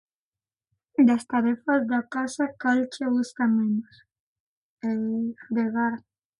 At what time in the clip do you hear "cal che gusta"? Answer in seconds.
2.61-3.43